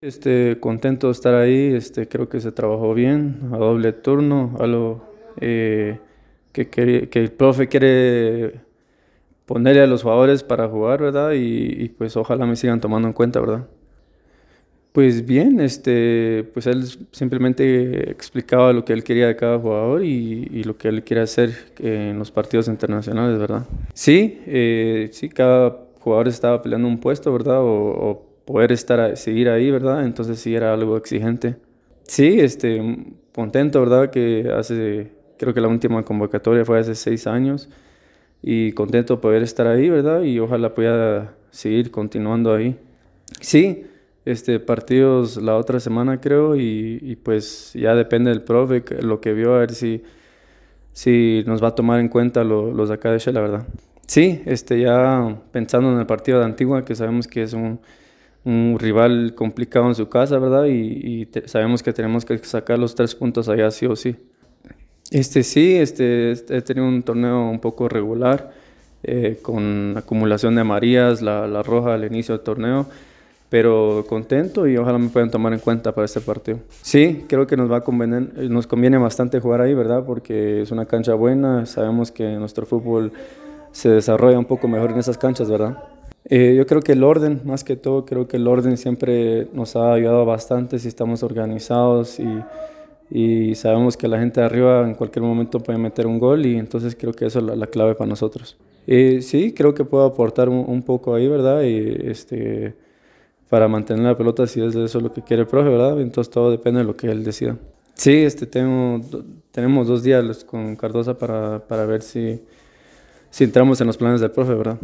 Este, 0.00 0.60
contento 0.60 1.08
de 1.08 1.12
estar 1.12 1.34
ahí, 1.34 1.74
este, 1.74 2.06
creo 2.06 2.28
que 2.28 2.40
se 2.40 2.52
trabajó 2.52 2.94
bien, 2.94 3.50
a 3.52 3.56
doble 3.56 3.92
turno, 3.92 4.56
eh, 5.40 5.98
que, 6.52 6.68
que, 6.68 7.08
que, 7.08 7.18
el 7.18 7.32
profe 7.32 7.66
quiere 7.66 8.60
ponerle 9.44 9.82
a 9.82 9.88
los 9.88 10.04
jugadores 10.04 10.44
para 10.44 10.68
jugar, 10.68 11.02
¿verdad? 11.02 11.32
Y, 11.34 11.88
pues 11.98 12.16
ojalá 12.16 12.46
me 12.46 12.54
sigan 12.54 12.80
tomando 12.80 13.08
en 13.08 13.12
cuenta, 13.12 13.40
¿verdad? 13.40 13.66
Pues 14.92 15.26
bien, 15.26 15.58
este, 15.58 16.48
pues 16.54 16.68
él 16.68 16.84
simplemente 17.10 18.08
explicaba 18.08 18.72
lo 18.72 18.84
que 18.84 18.92
él 18.92 19.02
quería 19.02 19.26
de 19.26 19.34
cada 19.34 19.58
jugador 19.58 20.04
y, 20.04 20.62
lo 20.62 20.76
que 20.78 20.86
él 20.86 21.02
quiere 21.02 21.22
hacer 21.22 21.72
en 21.80 22.20
los 22.20 22.30
partidos 22.30 22.68
internacionales, 22.68 23.36
¿verdad? 23.36 23.66
Sí, 23.94 24.40
eh, 24.46 25.08
sí, 25.10 25.28
cada 25.28 25.76
jugador 25.98 26.28
estaba 26.28 26.62
peleando 26.62 26.86
un 26.86 27.00
puesto, 27.00 27.32
¿verdad? 27.32 27.58
O 27.62 28.27
poder 28.48 28.72
estar, 28.72 29.14
seguir 29.18 29.50
ahí, 29.50 29.70
¿verdad? 29.70 30.06
Entonces 30.06 30.40
sí 30.40 30.54
era 30.54 30.72
algo 30.72 30.96
exigente. 30.96 31.56
Sí, 32.04 32.40
este, 32.40 32.80
contento, 33.34 33.78
¿verdad? 33.78 34.08
Que 34.08 34.50
hace, 34.56 35.12
creo 35.36 35.52
que 35.52 35.60
la 35.60 35.68
última 35.68 36.02
convocatoria 36.02 36.64
fue 36.64 36.78
hace 36.78 36.94
seis 36.94 37.26
años 37.26 37.68
y 38.40 38.72
contento 38.72 39.16
de 39.16 39.20
poder 39.20 39.42
estar 39.42 39.66
ahí, 39.66 39.90
¿verdad? 39.90 40.22
Y 40.22 40.38
ojalá 40.38 40.74
pueda 40.74 41.34
seguir 41.50 41.90
continuando 41.90 42.54
ahí. 42.54 42.78
Sí, 43.38 43.84
este, 44.24 44.60
partidos 44.60 45.36
la 45.36 45.54
otra 45.58 45.78
semana 45.78 46.18
creo 46.18 46.56
y, 46.56 47.18
pues 47.22 47.74
ya 47.74 47.94
depende 47.94 48.30
del 48.30 48.40
profe, 48.40 48.82
lo 49.02 49.20
que 49.20 49.34
vio, 49.34 49.56
a 49.56 49.58
ver 49.58 49.74
si, 49.74 50.02
si 50.94 51.44
nos 51.46 51.62
va 51.62 51.68
a 51.68 51.74
tomar 51.74 52.00
en 52.00 52.08
cuenta 52.08 52.44
lo, 52.44 52.72
los 52.72 52.88
de 52.88 52.94
acá 52.94 53.12
de 53.12 53.18
Shell, 53.18 53.34
la 53.34 53.42
verdad. 53.42 53.66
Sí, 54.06 54.40
este, 54.46 54.80
ya 54.80 55.36
pensando 55.52 55.92
en 55.92 55.98
el 55.98 56.06
partido 56.06 56.38
de 56.38 56.46
Antigua, 56.46 56.86
que 56.86 56.94
sabemos 56.94 57.28
que 57.28 57.42
es 57.42 57.52
un 57.52 57.78
un 58.48 58.78
rival 58.78 59.34
complicado 59.34 59.86
en 59.88 59.94
su 59.94 60.08
casa, 60.08 60.38
¿verdad? 60.38 60.64
Y, 60.64 61.00
y 61.02 61.26
te, 61.26 61.46
sabemos 61.46 61.82
que 61.82 61.92
tenemos 61.92 62.24
que 62.24 62.38
sacar 62.38 62.78
los 62.78 62.94
tres 62.94 63.14
puntos 63.14 63.48
allá 63.48 63.70
sí 63.70 63.84
o 63.84 63.94
sí. 63.94 64.16
Este 65.10 65.42
sí, 65.42 65.76
este, 65.76 66.32
he 66.32 66.62
tenido 66.62 66.86
un 66.86 67.02
torneo 67.02 67.48
un 67.50 67.60
poco 67.60 67.88
regular, 67.88 68.50
eh, 69.02 69.38
con 69.42 69.94
acumulación 69.96 70.54
de 70.54 70.62
amarillas, 70.62 71.20
la, 71.20 71.46
la, 71.46 71.62
roja 71.62 71.94
al 71.94 72.04
inicio 72.04 72.34
del 72.36 72.44
torneo, 72.44 72.86
pero 73.50 74.04
contento 74.08 74.66
y 74.66 74.76
ojalá 74.78 74.98
me 74.98 75.08
puedan 75.08 75.30
tomar 75.30 75.52
en 75.52 75.60
cuenta 75.60 75.92
para 75.92 76.06
este 76.06 76.20
partido. 76.20 76.58
Sí, 76.82 77.26
creo 77.28 77.46
que 77.46 77.56
nos 77.56 77.70
va 77.70 77.78
a 77.78 77.80
convenir, 77.82 78.50
nos 78.50 78.66
conviene 78.66 78.96
bastante 78.96 79.40
jugar 79.40 79.60
ahí, 79.60 79.74
¿verdad? 79.74 80.04
Porque 80.06 80.62
es 80.62 80.70
una 80.70 80.86
cancha 80.86 81.14
buena, 81.14 81.66
sabemos 81.66 82.10
que 82.10 82.24
nuestro 82.36 82.64
fútbol 82.64 83.12
se 83.72 83.90
desarrolla 83.90 84.38
un 84.38 84.46
poco 84.46 84.68
mejor 84.68 84.90
en 84.90 84.98
esas 84.98 85.18
canchas, 85.18 85.50
¿verdad? 85.50 85.76
Eh, 86.30 86.54
yo 86.56 86.66
creo 86.66 86.82
que 86.82 86.92
el 86.92 87.04
orden, 87.04 87.40
más 87.44 87.64
que 87.64 87.76
todo, 87.76 88.04
creo 88.04 88.28
que 88.28 88.36
el 88.36 88.46
orden 88.46 88.76
siempre 88.76 89.48
nos 89.52 89.76
ha 89.76 89.92
ayudado 89.92 90.26
bastante 90.26 90.78
si 90.78 90.88
estamos 90.88 91.22
organizados 91.22 92.20
y, 92.20 92.26
y 93.10 93.54
sabemos 93.54 93.96
que 93.96 94.08
la 94.08 94.18
gente 94.18 94.40
de 94.40 94.46
arriba 94.46 94.86
en 94.86 94.94
cualquier 94.94 95.22
momento 95.22 95.60
puede 95.60 95.78
meter 95.78 96.06
un 96.06 96.18
gol 96.18 96.44
y 96.44 96.58
entonces 96.58 96.94
creo 96.94 97.12
que 97.12 97.26
eso 97.26 97.38
es 97.38 97.44
la, 97.46 97.56
la 97.56 97.66
clave 97.66 97.94
para 97.94 98.08
nosotros. 98.08 98.58
Eh, 98.86 99.20
sí, 99.22 99.52
creo 99.52 99.74
que 99.74 99.84
puedo 99.84 100.04
aportar 100.04 100.48
un, 100.48 100.64
un, 100.68 100.82
poco 100.82 101.14
ahí, 101.14 101.28
¿verdad? 101.28 101.62
Y, 101.62 102.10
este, 102.10 102.74
para 103.48 103.66
mantener 103.68 104.04
la 104.04 104.16
pelota 104.16 104.46
si 104.46 104.62
es 104.62 104.74
eso 104.74 105.00
lo 105.00 105.12
que 105.12 105.22
quiere 105.22 105.42
el 105.42 105.48
profe, 105.48 105.70
¿verdad? 105.70 106.00
Entonces 106.00 106.30
todo 106.30 106.50
depende 106.50 106.80
de 106.80 106.84
lo 106.84 106.96
que 106.96 107.10
él 107.10 107.24
decida. 107.24 107.56
Sí, 107.94 108.12
este, 108.12 108.46
tengo, 108.46 109.00
tenemos 109.50 109.88
dos 109.88 110.02
días 110.02 110.44
con 110.44 110.76
Cardosa 110.76 111.16
para, 111.16 111.58
para 111.66 111.86
ver 111.86 112.02
si, 112.02 112.40
si 113.30 113.44
entramos 113.44 113.80
en 113.80 113.86
los 113.86 113.96
planes 113.96 114.20
del 114.20 114.30
profe, 114.30 114.54
¿verdad? 114.54 114.78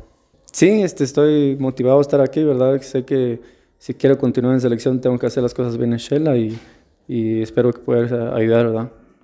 Sí, 0.55 0.83
este, 0.85 1.03
estoy 1.03 1.57
motivado 1.57 1.99
a 1.99 2.01
estar 2.01 2.21
aquí, 2.21 2.45
¿verdad? 2.45 2.81
Sé 2.81 3.05
que 3.05 3.41
si 3.79 3.93
quiero 3.95 4.19
continuar 4.19 4.55
en 4.55 4.61
selección 4.61 5.01
tengo 5.01 5.19
que 5.19 5.27
hacer 5.27 5.43
las 5.43 5.53
cosas 5.53 5.77
bien 5.77 5.93
en 5.93 5.99
Shela 5.99 6.37
y, 6.37 6.57
espero 7.43 7.73
que 7.73 7.81
pueda 7.81 8.37
ayudar, 8.37 8.67
¿verdad? 8.67 8.93